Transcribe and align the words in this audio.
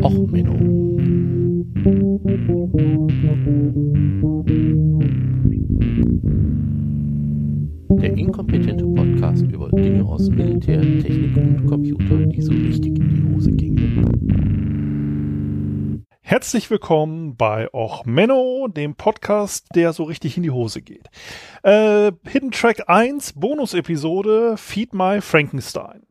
Och, 0.00 0.30
Menno. 0.30 0.56
Der 8.00 8.16
inkompetente 8.16 8.86
Podcast 8.86 9.42
über 9.42 9.68
Dinge 9.68 10.04
aus 10.04 10.30
Militär, 10.30 10.80
Technik 10.80 11.36
und 11.36 11.66
Computer, 11.66 12.26
die 12.26 12.40
so 12.40 12.52
richtig 12.52 12.98
in 12.98 13.08
die 13.08 13.34
Hose 13.34 13.52
gingen. 13.52 13.82
Herzlich 16.22 16.70
willkommen 16.70 17.36
bei 17.36 17.68
Och 17.74 18.06
Menno, 18.06 18.68
dem 18.68 18.94
Podcast, 18.94 19.66
der 19.74 19.92
so 19.92 20.04
richtig 20.04 20.38
in 20.38 20.42
die 20.42 20.50
Hose 20.50 20.80
geht. 20.80 21.10
Äh, 21.62 22.12
Hidden 22.26 22.50
Track 22.50 22.88
1, 22.88 23.34
Bonus-Episode, 23.34 24.56
Feed 24.56 24.94
My 24.94 25.20
Frankenstein. 25.20 26.06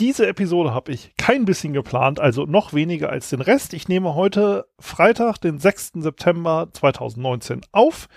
Diese 0.00 0.26
Episode 0.26 0.74
habe 0.74 0.90
ich 0.90 1.14
kein 1.16 1.44
bisschen 1.44 1.72
geplant, 1.72 2.18
also 2.18 2.46
noch 2.46 2.72
weniger 2.72 3.10
als 3.10 3.30
den 3.30 3.40
Rest. 3.40 3.72
Ich 3.74 3.86
nehme 3.86 4.16
heute 4.16 4.66
Freitag, 4.80 5.38
den 5.38 5.60
6. 5.60 5.92
September 5.98 6.66
2019 6.72 7.60
auf. 7.70 8.08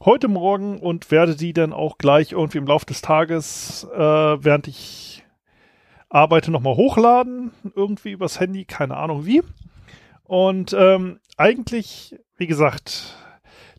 Heute 0.00 0.28
Morgen 0.28 0.78
und 0.78 1.10
werde 1.10 1.34
die 1.34 1.52
dann 1.52 1.72
auch 1.72 1.98
gleich 1.98 2.30
irgendwie 2.30 2.58
im 2.58 2.68
Laufe 2.68 2.86
des 2.86 3.02
Tages, 3.02 3.82
äh, 3.92 3.98
während 3.98 4.68
ich 4.68 5.24
arbeite, 6.08 6.52
nochmal 6.52 6.76
hochladen. 6.76 7.50
Irgendwie 7.74 8.12
übers 8.12 8.38
Handy, 8.38 8.64
keine 8.64 8.96
Ahnung 8.96 9.26
wie. 9.26 9.42
Und 10.22 10.72
ähm, 10.72 11.18
eigentlich, 11.36 12.14
wie 12.36 12.46
gesagt, 12.46 13.16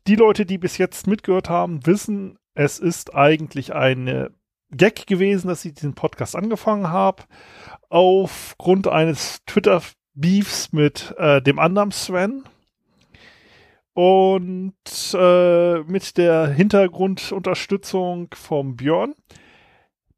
die 0.08 0.18
Leute, 0.18 0.46
die 0.46 0.58
bis 0.58 0.77
jetzt 0.77 1.08
mitgehört 1.08 1.48
haben, 1.48 1.85
wissen, 1.85 2.38
es 2.54 2.80
ist 2.80 3.16
eigentlich 3.16 3.74
eine 3.74 4.32
Gag 4.72 5.08
gewesen, 5.08 5.48
dass 5.48 5.66
ich 5.66 5.73
diesen 5.73 5.96
Podcast 5.96 6.36
angefangen 6.36 6.90
habe. 6.90 7.23
Aufgrund 7.90 8.88
eines 8.88 9.44
Twitter-Beefs 9.46 10.72
mit 10.72 11.16
äh, 11.18 11.41
dem 11.41 11.60
anderen 11.60 11.91
Sven. 11.91 12.44
Und 13.93 14.74
äh, 15.13 15.80
mit 15.80 16.18
der 16.18 16.48
Hintergrundunterstützung 16.48 18.30
vom 18.34 18.77
Björn, 18.77 19.13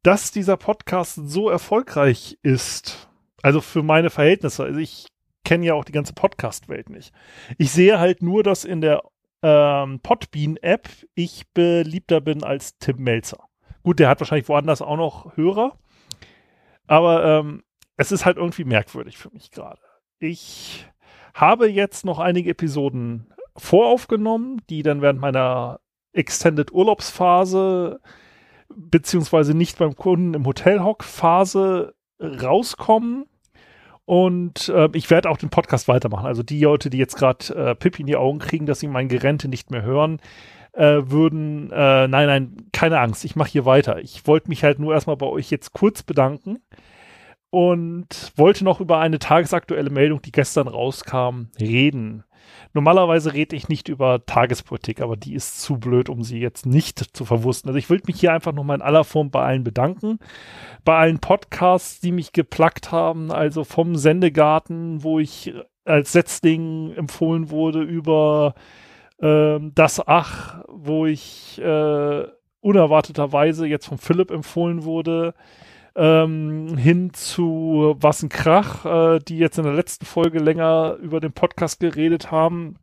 dass 0.02 0.30
dieser 0.30 0.56
Podcast 0.56 1.18
so 1.24 1.48
erfolgreich 1.48 2.38
ist. 2.42 3.08
Also 3.42 3.60
für 3.60 3.82
meine 3.82 4.10
Verhältnisse. 4.10 4.64
Also 4.64 4.78
ich 4.78 5.08
kenne 5.44 5.66
ja 5.66 5.74
auch 5.74 5.84
die 5.84 5.92
ganze 5.92 6.12
Podcast-Welt 6.12 6.90
nicht. 6.90 7.12
Ich 7.58 7.72
sehe 7.72 7.98
halt 7.98 8.22
nur, 8.22 8.42
dass 8.42 8.64
in 8.64 8.80
der 8.80 9.02
ähm, 9.42 10.00
Podbean-App 10.00 10.88
ich 11.14 11.44
beliebter 11.52 12.20
bin 12.20 12.44
als 12.44 12.78
Tim 12.78 12.98
Melzer. 12.98 13.48
Gut, 13.82 13.98
der 13.98 14.08
hat 14.08 14.20
wahrscheinlich 14.20 14.48
woanders 14.48 14.82
auch 14.82 14.96
noch 14.96 15.36
Hörer. 15.36 15.72
Aber 16.86 17.24
ähm, 17.24 17.62
es 17.96 18.12
ist 18.12 18.24
halt 18.24 18.36
irgendwie 18.36 18.64
merkwürdig 18.64 19.18
für 19.18 19.30
mich 19.30 19.50
gerade. 19.50 19.80
Ich 20.18 20.86
habe 21.34 21.68
jetzt 21.68 22.04
noch 22.04 22.18
einige 22.18 22.50
Episoden 22.50 23.32
voraufgenommen, 23.56 24.62
die 24.68 24.82
dann 24.82 25.02
während 25.02 25.20
meiner 25.20 25.80
Extended 26.12 26.72
Urlaubsphase 26.72 28.00
beziehungsweise 28.74 29.54
nicht 29.54 29.78
beim 29.78 29.96
Kunden 29.96 30.34
im 30.34 30.46
Hotelhock-Phase 30.46 31.94
rauskommen. 32.20 33.26
Und 34.04 34.68
äh, 34.68 34.88
ich 34.94 35.10
werde 35.10 35.30
auch 35.30 35.36
den 35.36 35.50
Podcast 35.50 35.88
weitermachen. 35.88 36.26
Also 36.26 36.42
die 36.42 36.60
Leute, 36.60 36.90
die 36.90 36.98
jetzt 36.98 37.16
gerade 37.16 37.54
äh, 37.54 37.74
Pippi 37.74 38.02
in 38.02 38.06
die 38.06 38.16
Augen 38.16 38.38
kriegen, 38.38 38.66
dass 38.66 38.80
sie 38.80 38.88
mein 38.88 39.08
Gerente 39.08 39.48
nicht 39.48 39.70
mehr 39.70 39.82
hören, 39.82 40.20
äh, 40.72 41.02
würden, 41.04 41.70
äh, 41.70 42.08
nein, 42.08 42.26
nein, 42.26 42.56
keine 42.72 43.00
Angst, 43.00 43.24
ich 43.24 43.36
mache 43.36 43.50
hier 43.50 43.64
weiter. 43.64 43.98
Ich 44.00 44.26
wollte 44.26 44.48
mich 44.48 44.64
halt 44.64 44.78
nur 44.78 44.94
erstmal 44.94 45.16
bei 45.16 45.26
euch 45.26 45.50
jetzt 45.50 45.72
kurz 45.72 46.02
bedanken 46.02 46.58
und 47.50 48.32
wollte 48.36 48.64
noch 48.64 48.80
über 48.80 48.98
eine 48.98 49.18
tagesaktuelle 49.18 49.90
Meldung, 49.90 50.22
die 50.22 50.32
gestern 50.32 50.68
rauskam, 50.68 51.48
reden. 51.60 52.24
Normalerweise 52.72 53.34
rede 53.34 53.54
ich 53.54 53.68
nicht 53.68 53.88
über 53.88 54.24
Tagespolitik, 54.24 55.00
aber 55.02 55.16
die 55.16 55.34
ist 55.34 55.60
zu 55.60 55.78
blöd, 55.78 56.08
um 56.08 56.22
sie 56.22 56.40
jetzt 56.40 56.64
nicht 56.64 56.98
zu 57.14 57.24
verwussten. 57.24 57.68
Also 57.68 57.78
ich 57.78 57.90
will 57.90 58.00
mich 58.06 58.18
hier 58.18 58.32
einfach 58.32 58.52
nochmal 58.52 58.76
in 58.76 58.82
aller 58.82 59.04
Form 59.04 59.30
bei 59.30 59.42
allen 59.44 59.64
bedanken. 59.64 60.18
Bei 60.84 60.96
allen 60.96 61.18
Podcasts, 61.18 62.00
die 62.00 62.12
mich 62.12 62.32
geplackt 62.32 62.90
haben, 62.90 63.30
also 63.30 63.64
vom 63.64 63.96
Sendegarten, 63.96 65.02
wo 65.02 65.18
ich 65.18 65.52
als 65.84 66.12
Setzling 66.12 66.94
empfohlen 66.94 67.50
wurde, 67.50 67.82
über 67.82 68.54
ähm, 69.22 69.72
das 69.74 70.06
Ach, 70.06 70.64
wo 70.68 71.06
ich 71.06 71.60
äh, 71.60 72.24
unerwarteterweise 72.60 73.66
jetzt 73.66 73.86
von 73.86 73.98
Philipp 73.98 74.30
empfohlen 74.30 74.84
wurde, 74.84 75.34
ähm, 75.94 76.76
hin 76.76 77.12
zu 77.12 77.96
Was 78.00 78.22
ein 78.22 78.28
Krach, 78.28 78.84
äh, 78.84 79.18
die 79.20 79.38
jetzt 79.38 79.58
in 79.58 79.64
der 79.64 79.74
letzten 79.74 80.06
Folge 80.06 80.38
länger 80.38 80.96
über 81.00 81.20
den 81.20 81.32
Podcast 81.32 81.80
geredet 81.80 82.30
haben. 82.30 82.76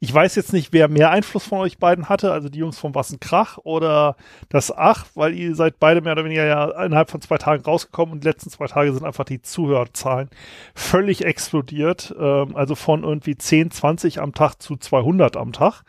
Ich 0.00 0.12
weiß 0.12 0.34
jetzt 0.34 0.52
nicht, 0.52 0.72
wer 0.72 0.88
mehr 0.88 1.10
Einfluss 1.10 1.44
von 1.44 1.60
euch 1.60 1.78
beiden 1.78 2.08
hatte, 2.08 2.32
also 2.32 2.48
die 2.48 2.58
Jungs 2.58 2.78
von 2.78 2.94
Was 2.94 3.10
ein 3.10 3.20
Krach 3.20 3.58
oder 3.64 4.16
das 4.48 4.72
Ach, 4.76 5.06
weil 5.14 5.34
ihr 5.34 5.54
seid 5.54 5.78
beide 5.78 6.00
mehr 6.00 6.12
oder 6.12 6.24
weniger 6.24 6.44
ja 6.44 6.84
innerhalb 6.84 7.10
von 7.10 7.20
zwei 7.20 7.38
Tagen 7.38 7.64
rausgekommen 7.64 8.12
und 8.12 8.24
die 8.24 8.28
letzten 8.28 8.50
zwei 8.50 8.66
Tage 8.66 8.92
sind 8.92 9.04
einfach 9.04 9.24
die 9.24 9.42
Zuhörerzahlen 9.42 10.30
völlig 10.74 11.24
explodiert. 11.24 12.14
Ähm, 12.18 12.56
also 12.56 12.74
von 12.74 13.04
irgendwie 13.04 13.36
10, 13.36 13.70
20 13.70 14.20
am 14.20 14.32
Tag 14.32 14.60
zu 14.60 14.76
200 14.76 15.36
am 15.36 15.52
Tag. 15.52 15.84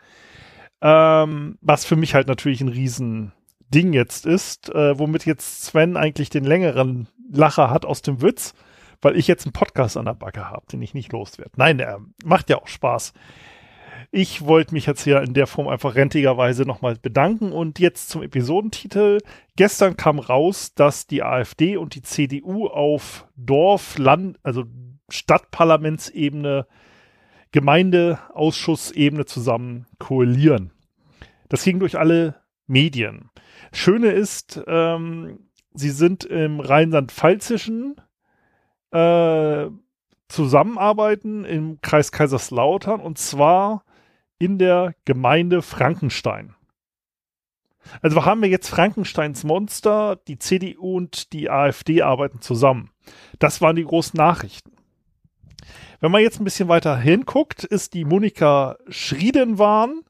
Ähm, 0.82 1.58
was 1.60 1.84
für 1.84 1.96
mich 1.96 2.14
halt 2.14 2.28
natürlich 2.28 2.60
ein 2.60 2.68
Riesending 2.68 3.92
jetzt 3.92 4.26
ist, 4.26 4.68
äh, 4.74 4.98
womit 4.98 5.24
jetzt 5.26 5.64
Sven 5.64 5.96
eigentlich 5.96 6.30
den 6.30 6.44
längeren 6.44 7.08
Lacher 7.30 7.70
hat 7.70 7.84
aus 7.84 8.02
dem 8.02 8.22
Witz, 8.22 8.54
weil 9.00 9.16
ich 9.16 9.26
jetzt 9.26 9.46
einen 9.46 9.52
Podcast 9.52 9.96
an 9.96 10.04
der 10.04 10.14
Backe 10.14 10.50
habe, 10.50 10.66
den 10.70 10.82
ich 10.82 10.94
nicht 10.94 11.12
loswerde. 11.12 11.52
Nein, 11.56 11.80
er 11.80 12.00
macht 12.24 12.50
ja 12.50 12.58
auch 12.58 12.68
Spaß. 12.68 13.12
Ich 14.10 14.44
wollte 14.44 14.74
mich 14.74 14.86
jetzt 14.86 15.02
hier 15.02 15.20
in 15.22 15.34
der 15.34 15.46
Form 15.46 15.68
einfach 15.68 15.94
rentigerweise 15.94 16.64
nochmal 16.64 16.96
bedanken 16.96 17.52
und 17.52 17.78
jetzt 17.78 18.08
zum 18.08 18.22
Episodentitel. 18.22 19.18
Gestern 19.56 19.96
kam 19.96 20.18
raus, 20.18 20.74
dass 20.74 21.06
die 21.06 21.22
AfD 21.22 21.76
und 21.76 21.94
die 21.94 22.02
CDU 22.02 22.66
auf 22.66 23.26
Dorf, 23.36 23.98
Land, 23.98 24.38
also 24.42 24.64
Stadtparlamentsebene, 25.08 26.66
Gemeindeausschussebene 27.52 29.24
zusammen 29.24 29.86
koalieren. 29.98 30.72
Das 31.48 31.62
ging 31.62 31.78
durch 31.78 31.98
alle 31.98 32.36
Medien. 32.66 33.30
Schöne 33.72 34.08
ist, 34.08 34.60
ähm, 34.66 35.48
sie 35.72 35.90
sind 35.90 36.24
im 36.24 36.60
Rheinland-Pfälzischen 36.60 37.96
äh, 38.90 39.66
zusammenarbeiten 40.28 41.44
im 41.44 41.80
Kreis 41.80 42.10
Kaiserslautern 42.10 43.00
und 43.00 43.18
zwar 43.18 43.85
in 44.38 44.58
der 44.58 44.94
Gemeinde 45.04 45.62
Frankenstein. 45.62 46.54
Also 48.02 48.24
haben 48.24 48.42
wir 48.42 48.48
jetzt 48.48 48.68
Frankensteins 48.68 49.44
Monster, 49.44 50.16
die 50.26 50.38
CDU 50.38 50.96
und 50.96 51.32
die 51.32 51.50
AfD 51.50 52.02
arbeiten 52.02 52.40
zusammen. 52.40 52.90
Das 53.38 53.60
waren 53.60 53.76
die 53.76 53.84
großen 53.84 54.16
Nachrichten. 54.16 54.72
Wenn 56.00 56.10
man 56.10 56.22
jetzt 56.22 56.40
ein 56.40 56.44
bisschen 56.44 56.68
weiter 56.68 56.96
hinguckt, 56.96 57.64
ist 57.64 57.94
die 57.94 58.04
Monika 58.04 58.76
Schriedenwahn, 58.88 60.02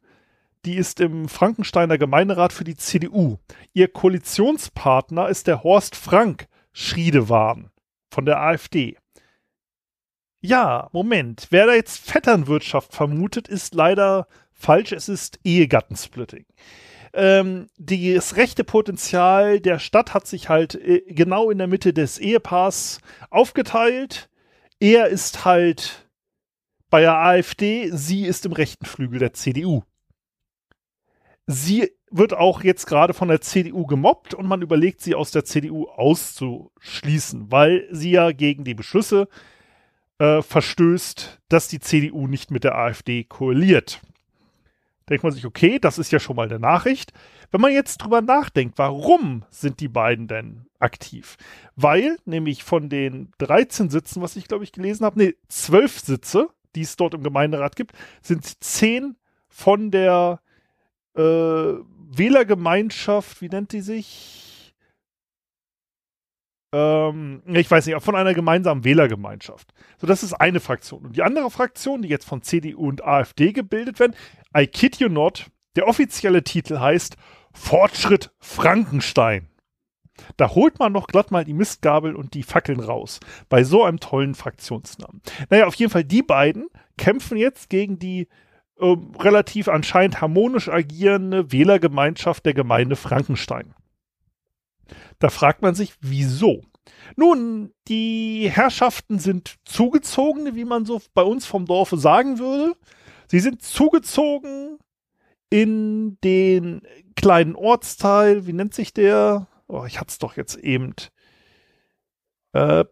die 0.65 0.77
ist 0.77 1.01
im 1.01 1.29
Frankensteiner 1.29 1.97
Gemeinderat 1.97 2.53
für 2.53 2.65
die 2.65 2.77
CDU. 2.77 3.39
Ihr 3.73 3.89
Koalitionspartner 3.89 5.29
ist 5.29 5.47
der 5.47 5.63
Horst 5.63 5.95
Frank 5.95 6.49
Schriedewahn 6.73 7.71
von 8.11 8.25
der 8.25 8.41
AfD. 8.41 8.97
Ja, 10.47 10.91
Moment. 10.93 11.49
Wer 11.51 11.67
da 11.67 11.75
jetzt 11.75 12.09
Vetternwirtschaft 12.09 12.95
vermutet, 12.95 13.49
ist 13.49 13.75
leider 13.75 14.29
falsch. 14.53 14.93
Es 14.93 15.09
ist 15.09 15.41
Ehegattensplitting. 15.43 16.47
Ähm, 17.15 17.67
das 17.79 18.37
rechte 18.37 18.63
Potenzial 18.63 19.59
der 19.59 19.81
Stadt 19.81 20.15
hat 20.15 20.29
sich 20.29 20.49
halt 20.49 20.77
äh, 20.77 21.03
genau 21.09 21.51
in 21.51 21.59
der 21.59 21.67
Mitte 21.67 21.93
des 21.93 22.19
Ehepaars 22.19 23.01
aufgeteilt. 23.29 24.31
Er 24.79 25.09
ist 25.09 25.45
halt 25.45 26.09
bei 26.91 27.01
der 27.01 27.17
AfD, 27.17 27.91
sie 27.91 28.25
ist 28.25 28.47
im 28.47 28.53
rechten 28.53 28.87
Flügel 28.87 29.19
der 29.19 29.33
CDU. 29.33 29.83
Sie 31.49 31.91
wird 32.09 32.35
auch 32.35 32.63
jetzt 32.63 32.87
gerade 32.87 33.15
von 33.15 33.27
der 33.27 33.41
CDU 33.41 33.85
gemobbt 33.85 34.33
und 34.33 34.47
man 34.47 34.63
überlegt, 34.63 35.01
sie 35.01 35.17
aus 35.17 35.33
der 35.33 35.45
CDU 35.45 35.89
auszuschließen, 35.89 37.51
weil 37.51 37.89
sie 37.91 38.13
ja 38.13 38.31
gegen 38.31 38.63
die 38.63 38.75
Beschlüsse 38.75 39.23
äh, 39.23 39.56
verstößt, 40.19 41.41
dass 41.49 41.69
die 41.69 41.81
CDU 41.81 42.27
nicht 42.27 42.51
mit 42.51 42.65
der 42.65 42.77
AfD 42.77 43.25
koaliert. 43.25 44.01
Denkt 45.09 45.23
man 45.23 45.33
sich, 45.33 45.47
okay, 45.47 45.79
das 45.79 45.99
ist 45.99 46.11
ja 46.11 46.19
schon 46.19 46.35
mal 46.35 46.49
eine 46.49 46.59
Nachricht. 46.59 47.13
Wenn 47.53 47.61
man 47.61 47.73
jetzt 47.73 47.99
drüber 47.99 48.23
nachdenkt, 48.23 48.77
warum 48.79 49.45
sind 49.51 49.79
die 49.79 49.89
beiden 49.89 50.27
denn 50.27 50.67
aktiv? 50.81 51.37
Weil 51.77 52.17
nämlich 52.25 52.65
von 52.65 52.89
den 52.89 53.31
13 53.39 53.89
Sitzen, 53.89 54.21
was 54.21 54.35
ich 54.35 54.49
glaube 54.49 54.65
ich 54.65 54.73
gelesen 54.73 55.05
habe, 55.05 55.19
nee, 55.19 55.35
12 55.49 56.01
Sitze, 56.01 56.49
die 56.75 56.83
es 56.83 56.97
dort 56.97 57.15
im 57.15 57.23
Gemeinderat 57.23 57.77
gibt, 57.77 57.93
sind 58.21 58.45
10 58.45 59.17
von 59.49 59.93
der 59.93 60.41
äh, 61.15 61.23
Wählergemeinschaft, 61.23 63.43
wie 63.43 63.49
nennt 63.49 63.73
die 63.73 63.81
sich? 63.81 64.46
Ähm, 66.77 67.43
ich 67.47 67.71
weiß 67.71 67.87
nicht, 67.87 68.01
von 68.03 68.17
einer 68.17 68.35
gemeinsamen 68.35 68.85
Wählergemeinschaft. 68.85 69.73
So, 69.99 70.07
das 70.07 70.23
ist 70.23 70.35
eine 70.35 70.61
Fraktion. 70.61 71.07
Und 71.07 71.17
die 71.17 71.23
andere 71.23 71.51
Fraktion, 71.51 72.03
die 72.03 72.09
jetzt 72.09 72.27
von 72.27 72.43
CDU 72.43 72.89
und 72.89 73.03
AfD 73.03 73.53
gebildet 73.53 73.99
werden, 73.99 74.15
I 74.57 74.67
kid 74.67 74.97
you 74.97 75.09
not, 75.09 75.47
der 75.75 75.89
offizielle 75.89 76.45
Titel 76.45 76.79
heißt 76.79 77.17
Fortschritt 77.53 78.31
Frankenstein. 78.39 79.49
Da 80.37 80.51
holt 80.55 80.79
man 80.79 80.93
noch 80.93 81.09
glatt 81.09 81.31
mal 81.31 81.45
die 81.45 81.55
Mistgabel 81.55 82.15
und 82.15 82.35
die 82.35 82.43
Fackeln 82.43 82.81
raus. 82.81 83.21
Bei 83.49 83.65
so 83.65 83.85
einem 83.85 84.01
tollen 84.01 84.35
Fraktionsnamen. 84.35 85.23
Naja, 85.51 85.67
auf 85.67 85.75
jeden 85.75 85.91
Fall, 85.91 86.05
die 86.05 86.23
beiden 86.23 86.69
kämpfen 86.97 87.37
jetzt 87.37 87.71
gegen 87.71 87.99
die 87.99 88.29
äh, 88.79 88.97
relativ 89.19 89.69
anscheinend 89.69 90.21
harmonisch 90.21 90.69
agierende 90.69 91.53
Wählergemeinschaft 91.53 92.45
der 92.45 92.55
Gemeinde 92.55 92.97
Frankenstein. 92.97 93.75
Da 95.19 95.29
fragt 95.29 95.63
man 95.63 95.75
sich, 95.75 95.95
wieso? 96.01 96.63
Nun, 97.17 97.73
die 97.89 98.49
Herrschaften 98.51 99.19
sind 99.19 99.57
zugezogen, 99.65 100.55
wie 100.55 100.65
man 100.65 100.85
so 100.85 101.01
bei 101.15 101.23
uns 101.23 101.47
vom 101.47 101.67
Dorfe 101.67 101.97
sagen 101.97 102.39
würde. 102.39 102.75
Sie 103.29 103.41
sind 103.41 103.63
zugezogen 103.63 104.79
in 105.51 106.19
den 106.23 106.83
kleinen 107.17 107.57
Ortsteil, 107.57 108.47
wie 108.47 108.53
nennt 108.53 108.75
sich 108.75 108.93
der? 108.93 109.49
Oh, 109.69 109.85
ich 109.87 110.01
hatte 110.01 110.11
es 110.11 110.19
doch 110.19 110.37
jetzt 110.37 110.57
eben. 110.57 110.95
Äh, 112.53 112.85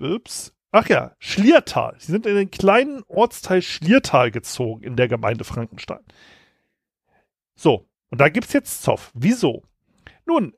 ups. 0.00 0.54
Ach 0.72 0.88
ja, 0.88 1.16
Schliertal. 1.18 1.96
Sie 1.98 2.12
sind 2.12 2.26
in 2.26 2.36
den 2.36 2.50
kleinen 2.50 3.02
Ortsteil 3.08 3.60
Schliertal 3.62 4.30
gezogen 4.30 4.82
in 4.84 4.96
der 4.96 5.08
Gemeinde 5.08 5.44
Frankenstein. 5.44 6.04
So, 7.56 7.89
und 8.10 8.20
da 8.20 8.28
gibt 8.28 8.46
es 8.46 8.52
jetzt 8.52 8.82
Zoff. 8.82 9.10
Wieso? 9.14 9.62
Nun, 10.26 10.54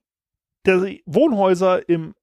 der 0.65 0.81
Wohnhäuser 1.07 1.89
im 1.89 2.15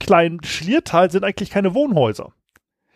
kleinen 0.00 0.42
Schliertal 0.44 1.10
sind 1.10 1.24
eigentlich 1.24 1.50
keine 1.50 1.74
Wohnhäuser. 1.74 2.32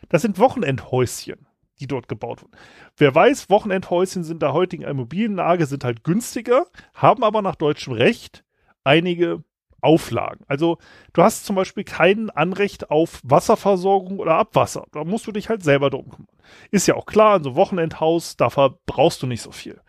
Das 0.08 0.22
sind 0.22 0.38
Wochenendhäuschen, 0.38 1.46
die 1.80 1.86
dort 1.86 2.08
gebaut 2.08 2.42
wurden. 2.42 2.56
Wer 2.96 3.14
weiß, 3.14 3.50
Wochenendhäuschen 3.50 4.24
sind 4.24 4.42
der 4.42 4.52
heutigen 4.52 4.82
Immobilienlage, 4.82 5.66
sind 5.66 5.84
halt 5.84 6.04
günstiger, 6.04 6.66
haben 6.94 7.24
aber 7.24 7.42
nach 7.42 7.54
deutschem 7.54 7.92
Recht 7.92 8.44
einige 8.84 9.42
Auflagen. 9.80 10.44
Also 10.48 10.78
du 11.12 11.22
hast 11.22 11.44
zum 11.46 11.54
Beispiel 11.54 11.84
kein 11.84 12.30
Anrecht 12.30 12.90
auf 12.90 13.20
Wasserversorgung 13.22 14.18
oder 14.18 14.34
Abwasser. 14.34 14.86
Da 14.92 15.04
musst 15.04 15.26
du 15.26 15.32
dich 15.32 15.48
halt 15.48 15.62
selber 15.62 15.90
drum 15.90 16.08
kümmern. 16.10 16.28
Ist 16.70 16.88
ja 16.88 16.94
auch 16.94 17.06
klar, 17.06 17.34
also 17.34 17.54
Wochenendhaus, 17.54 18.36
dafür 18.36 18.78
brauchst 18.86 19.22
du 19.22 19.26
nicht 19.26 19.42
so 19.42 19.52
viel 19.52 19.80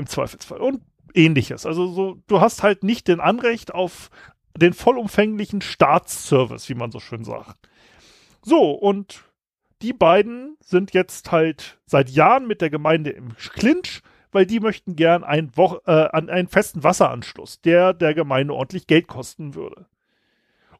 im 0.00 0.06
Zweifelsfall. 0.06 0.60
Und 0.60 0.82
ähnliches. 1.14 1.66
Also 1.66 1.86
so, 1.88 2.18
du 2.26 2.40
hast 2.40 2.62
halt 2.62 2.82
nicht 2.84 3.08
den 3.08 3.20
Anrecht 3.20 3.74
auf 3.74 4.10
den 4.56 4.72
vollumfänglichen 4.72 5.60
Staatsservice, 5.60 6.68
wie 6.68 6.74
man 6.74 6.90
so 6.90 7.00
schön 7.00 7.24
sagt. 7.24 7.68
So, 8.42 8.72
und 8.72 9.24
die 9.82 9.92
beiden 9.92 10.56
sind 10.60 10.92
jetzt 10.92 11.32
halt 11.32 11.78
seit 11.86 12.10
Jahren 12.10 12.46
mit 12.46 12.60
der 12.60 12.70
Gemeinde 12.70 13.10
im 13.10 13.36
Clinch, 13.36 14.02
weil 14.32 14.46
die 14.46 14.60
möchten 14.60 14.96
gern 14.96 15.24
einen, 15.24 15.50
Wo 15.54 15.80
äh, 15.86 16.08
einen 16.10 16.48
festen 16.48 16.84
Wasseranschluss, 16.84 17.60
der 17.62 17.94
der 17.94 18.14
Gemeinde 18.14 18.54
ordentlich 18.54 18.86
Geld 18.86 19.08
kosten 19.08 19.54
würde. 19.54 19.86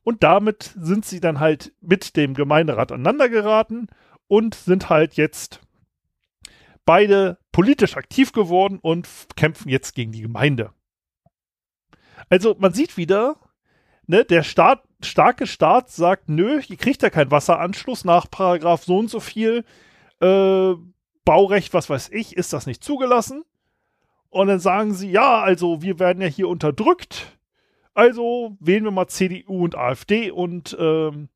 Und 0.02 0.22
damit 0.22 0.74
sind 0.76 1.04
sie 1.04 1.20
dann 1.20 1.40
halt 1.40 1.72
mit 1.80 2.16
dem 2.16 2.34
Gemeinderat 2.34 2.92
aneinander 2.92 3.28
geraten 3.28 3.88
und 4.28 4.54
sind 4.54 4.88
halt 4.88 5.14
jetzt 5.14 5.60
beide 6.84 7.38
politisch 7.52 7.96
aktiv 7.96 8.32
geworden 8.32 8.78
und 8.80 9.08
kämpfen 9.36 9.68
jetzt 9.68 9.94
gegen 9.94 10.12
die 10.12 10.22
Gemeinde. 10.22 10.72
Also 12.28 12.56
man 12.58 12.72
sieht 12.72 12.96
wieder, 12.96 13.36
ne, 14.06 14.24
der 14.24 14.42
Staat, 14.42 14.82
starke 15.02 15.46
Staat 15.46 15.90
sagt, 15.90 16.28
nö, 16.28 16.60
ihr 16.68 16.76
kriegt 16.76 17.02
ja 17.02 17.10
keinen 17.10 17.30
Wasseranschluss 17.30 18.04
nach 18.04 18.30
Paragraph 18.30 18.84
so 18.84 18.98
und 18.98 19.10
so 19.10 19.20
viel, 19.20 19.64
äh, 20.20 20.74
Baurecht, 21.24 21.74
was 21.74 21.90
weiß 21.90 22.10
ich, 22.12 22.36
ist 22.36 22.52
das 22.52 22.66
nicht 22.66 22.82
zugelassen. 22.82 23.44
Und 24.30 24.46
dann 24.46 24.60
sagen 24.60 24.94
sie, 24.94 25.10
ja, 25.10 25.40
also 25.40 25.82
wir 25.82 25.98
werden 25.98 26.22
ja 26.22 26.28
hier 26.28 26.48
unterdrückt. 26.48 27.38
Also 27.94 28.56
wählen 28.60 28.84
wir 28.84 28.90
mal 28.90 29.08
CDU 29.08 29.64
und 29.64 29.76
AfD 29.76 30.30
und 30.30 30.76
ähm, 30.78 31.28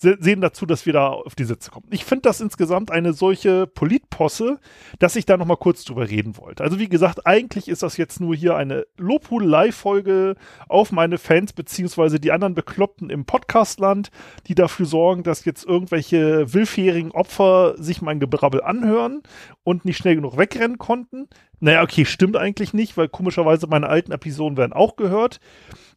sehen 0.00 0.40
dazu, 0.40 0.64
dass 0.64 0.86
wir 0.86 0.94
da 0.94 1.08
auf 1.08 1.34
die 1.34 1.44
Sitze 1.44 1.70
kommen. 1.70 1.86
Ich 1.90 2.04
finde 2.04 2.22
das 2.22 2.40
insgesamt 2.40 2.90
eine 2.90 3.12
solche 3.12 3.66
Politposse, 3.66 4.58
dass 4.98 5.16
ich 5.16 5.26
da 5.26 5.36
noch 5.36 5.46
mal 5.46 5.56
kurz 5.56 5.84
drüber 5.84 6.08
reden 6.08 6.38
wollte. 6.38 6.64
Also 6.64 6.78
wie 6.78 6.88
gesagt, 6.88 7.26
eigentlich 7.26 7.68
ist 7.68 7.82
das 7.82 7.98
jetzt 7.98 8.20
nur 8.20 8.34
hier 8.34 8.56
eine 8.56 8.86
Lobhudelei-Folge 8.96 10.36
auf 10.68 10.90
meine 10.90 11.18
Fans 11.18 11.52
beziehungsweise 11.52 12.18
die 12.18 12.32
anderen 12.32 12.54
Bekloppten 12.54 13.10
im 13.10 13.26
Podcastland, 13.26 14.10
die 14.46 14.54
dafür 14.54 14.86
sorgen, 14.86 15.22
dass 15.22 15.44
jetzt 15.44 15.66
irgendwelche 15.66 16.52
willfährigen 16.54 17.10
Opfer 17.10 17.74
sich 17.76 18.00
mein 18.00 18.20
Gebrabbel 18.20 18.62
anhören 18.62 19.22
und 19.64 19.84
nicht 19.84 19.98
schnell 19.98 20.16
genug 20.16 20.38
wegrennen 20.38 20.78
konnten. 20.78 21.28
Naja, 21.60 21.82
okay, 21.82 22.06
stimmt 22.06 22.38
eigentlich 22.38 22.72
nicht, 22.72 22.96
weil 22.96 23.08
komischerweise 23.08 23.66
meine 23.66 23.88
alten 23.88 24.12
Episoden 24.12 24.56
werden 24.56 24.72
auch 24.72 24.96
gehört. 24.96 25.40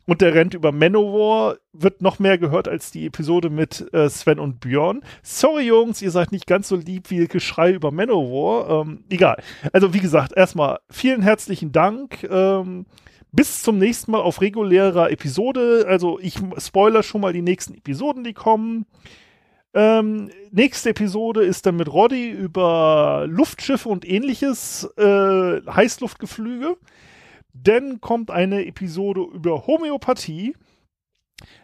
Und 0.05 0.21
der 0.21 0.33
rennt 0.33 0.53
über 0.53 0.71
Manowar, 0.71 1.57
wird 1.71 2.01
noch 2.01 2.19
mehr 2.19 2.37
gehört 2.37 2.67
als 2.67 2.91
die 2.91 3.05
Episode 3.05 3.49
mit 3.49 3.93
äh, 3.93 4.09
Sven 4.09 4.39
und 4.39 4.59
Björn. 4.59 5.01
Sorry, 5.21 5.63
Jungs, 5.63 6.01
ihr 6.01 6.11
seid 6.11 6.31
nicht 6.31 6.45
ganz 6.45 6.67
so 6.67 6.75
lieb 6.75 7.09
wie 7.09 7.25
Geschrei 7.27 7.71
über 7.71 7.91
Manowar. 7.91 8.81
Ähm, 8.81 9.05
egal. 9.09 9.41
Also, 9.71 9.93
wie 9.93 10.01
gesagt, 10.01 10.33
erstmal 10.35 10.79
vielen 10.89 11.21
herzlichen 11.21 11.71
Dank. 11.71 12.23
Ähm, 12.29 12.85
bis 13.31 13.63
zum 13.63 13.77
nächsten 13.77 14.11
Mal 14.11 14.21
auf 14.21 14.41
regulärer 14.41 15.09
Episode. 15.09 15.85
Also, 15.87 16.19
ich 16.19 16.37
spoiler 16.57 17.01
schon 17.01 17.21
mal 17.21 17.33
die 17.33 17.41
nächsten 17.41 17.73
Episoden, 17.73 18.25
die 18.25 18.33
kommen. 18.33 18.85
Ähm, 19.73 20.29
nächste 20.51 20.89
Episode 20.89 21.43
ist 21.43 21.65
dann 21.65 21.77
mit 21.77 21.91
Roddy 21.91 22.29
über 22.29 23.25
Luftschiffe 23.27 23.89
und 23.89 24.07
ähnliches 24.07 24.83
äh, 24.97 25.61
Heißluftgeflüge. 25.65 26.77
Dann 27.53 28.01
kommt 28.01 28.31
eine 28.31 28.65
Episode 28.65 29.21
über 29.33 29.67
Homöopathie. 29.67 30.55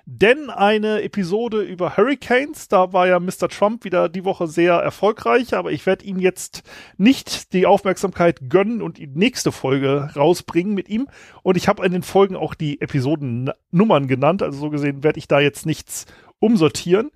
Denn 0.05 0.49
eine 0.49 1.03
Episode 1.03 1.61
über 1.61 1.95
Hurricanes, 1.95 2.67
da 2.67 2.91
war 2.91 3.07
ja 3.07 3.19
Mr. 3.19 3.47
Trump 3.47 3.83
wieder 3.85 4.09
die 4.09 4.25
Woche 4.25 4.47
sehr 4.47 4.73
erfolgreich, 4.73 5.53
aber 5.53 5.71
ich 5.71 5.85
werde 5.85 6.05
ihm 6.05 6.19
jetzt 6.19 6.63
nicht 6.97 7.53
die 7.53 7.65
Aufmerksamkeit 7.65 8.49
gönnen 8.49 8.81
und 8.81 8.97
die 8.97 9.07
nächste 9.07 9.51
Folge 9.51 10.09
rausbringen 10.15 10.73
mit 10.73 10.89
ihm. 10.89 11.07
Und 11.43 11.57
ich 11.57 11.67
habe 11.67 11.85
in 11.85 11.91
den 11.91 12.03
Folgen 12.03 12.35
auch 12.35 12.55
die 12.55 12.81
Episodennummern 12.81 14.07
genannt, 14.07 14.41
also 14.41 14.59
so 14.59 14.69
gesehen 14.69 15.03
werde 15.03 15.19
ich 15.19 15.27
da 15.27 15.39
jetzt 15.39 15.65
nichts 15.65 16.07
umsortieren. 16.39 17.11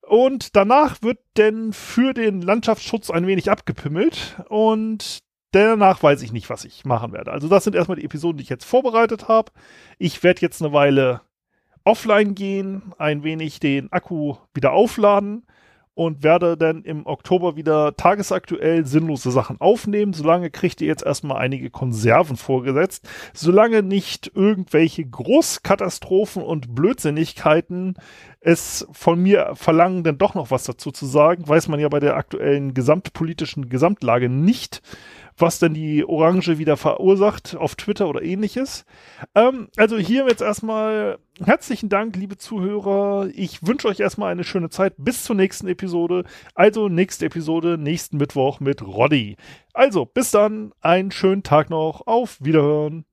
Und 0.00 0.54
danach 0.54 1.02
wird 1.02 1.18
denn 1.36 1.72
für 1.72 2.14
den 2.14 2.40
Landschaftsschutz 2.40 3.10
ein 3.10 3.26
wenig 3.26 3.50
abgepimmelt 3.50 4.40
und 4.48 5.25
danach 5.64 6.02
weiß 6.02 6.22
ich 6.22 6.32
nicht, 6.32 6.50
was 6.50 6.64
ich 6.64 6.84
machen 6.84 7.12
werde. 7.12 7.32
Also 7.32 7.48
das 7.48 7.64
sind 7.64 7.76
erstmal 7.76 7.96
die 7.96 8.04
Episoden, 8.04 8.38
die 8.38 8.44
ich 8.44 8.48
jetzt 8.50 8.64
vorbereitet 8.64 9.28
habe. 9.28 9.52
Ich 9.98 10.22
werde 10.22 10.40
jetzt 10.42 10.62
eine 10.62 10.72
Weile 10.72 11.20
offline 11.84 12.34
gehen, 12.34 12.82
ein 12.98 13.22
wenig 13.22 13.60
den 13.60 13.92
Akku 13.92 14.36
wieder 14.54 14.72
aufladen 14.72 15.44
und 15.96 16.22
werde 16.22 16.58
dann 16.58 16.82
im 16.82 17.06
Oktober 17.06 17.56
wieder 17.56 17.96
tagesaktuell 17.96 18.84
sinnlose 18.84 19.30
Sachen 19.30 19.62
aufnehmen. 19.62 20.12
Solange 20.12 20.50
kriegt 20.50 20.82
ihr 20.82 20.88
jetzt 20.88 21.06
erstmal 21.06 21.38
einige 21.38 21.70
Konserven 21.70 22.36
vorgesetzt. 22.36 23.08
Solange 23.32 23.82
nicht 23.82 24.30
irgendwelche 24.34 25.06
Großkatastrophen 25.06 26.42
und 26.42 26.74
Blödsinnigkeiten 26.74 27.94
es 28.40 28.86
von 28.92 29.22
mir 29.22 29.52
verlangen, 29.54 30.04
dann 30.04 30.18
doch 30.18 30.34
noch 30.34 30.50
was 30.50 30.64
dazu 30.64 30.90
zu 30.90 31.06
sagen, 31.06 31.48
weiß 31.48 31.68
man 31.68 31.80
ja 31.80 31.88
bei 31.88 31.98
der 31.98 32.16
aktuellen 32.16 32.74
gesamtpolitischen 32.74 33.70
Gesamtlage 33.70 34.28
nicht 34.28 34.82
was 35.38 35.58
denn 35.58 35.74
die 35.74 36.04
Orange 36.04 36.58
wieder 36.58 36.76
verursacht 36.76 37.56
auf 37.56 37.74
Twitter 37.74 38.08
oder 38.08 38.22
ähnliches. 38.22 38.84
Ähm, 39.34 39.68
also 39.76 39.98
hier 39.98 40.26
jetzt 40.28 40.42
erstmal 40.42 41.18
herzlichen 41.44 41.88
Dank, 41.88 42.16
liebe 42.16 42.36
Zuhörer. 42.38 43.28
Ich 43.34 43.66
wünsche 43.66 43.88
euch 43.88 44.00
erstmal 44.00 44.32
eine 44.32 44.44
schöne 44.44 44.70
Zeit 44.70 44.94
bis 44.96 45.24
zur 45.24 45.36
nächsten 45.36 45.68
Episode. 45.68 46.24
Also 46.54 46.88
nächste 46.88 47.26
Episode 47.26 47.76
nächsten 47.78 48.16
Mittwoch 48.16 48.60
mit 48.60 48.82
Roddy. 48.82 49.36
Also 49.72 50.06
bis 50.06 50.30
dann, 50.30 50.72
einen 50.80 51.10
schönen 51.10 51.42
Tag 51.42 51.70
noch. 51.70 52.06
Auf 52.06 52.38
Wiederhören. 52.40 53.04